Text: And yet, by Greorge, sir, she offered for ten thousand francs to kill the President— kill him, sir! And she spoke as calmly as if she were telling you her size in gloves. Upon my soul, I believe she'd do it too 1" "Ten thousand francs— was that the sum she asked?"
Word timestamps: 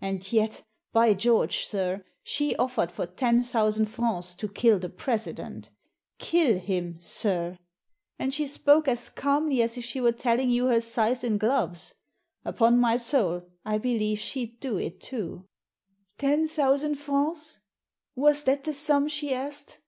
And 0.00 0.32
yet, 0.32 0.62
by 0.94 1.12
Greorge, 1.12 1.64
sir, 1.66 2.02
she 2.22 2.56
offered 2.56 2.90
for 2.90 3.04
ten 3.04 3.42
thousand 3.42 3.90
francs 3.90 4.32
to 4.36 4.48
kill 4.48 4.78
the 4.78 4.88
President— 4.88 5.68
kill 6.28 6.56
him, 6.58 6.96
sir! 6.98 7.58
And 8.18 8.32
she 8.32 8.46
spoke 8.46 8.88
as 8.88 9.10
calmly 9.10 9.60
as 9.60 9.76
if 9.76 9.84
she 9.84 10.00
were 10.00 10.12
telling 10.12 10.48
you 10.48 10.68
her 10.68 10.80
size 10.80 11.22
in 11.22 11.36
gloves. 11.36 11.92
Upon 12.42 12.78
my 12.78 12.96
soul, 12.96 13.50
I 13.66 13.76
believe 13.76 14.18
she'd 14.18 14.60
do 14.60 14.78
it 14.78 14.98
too 14.98 15.44
1" 15.44 15.44
"Ten 16.20 16.48
thousand 16.48 16.94
francs— 16.94 17.60
was 18.16 18.44
that 18.44 18.64
the 18.64 18.72
sum 18.72 19.08
she 19.08 19.34
asked?" 19.34 19.80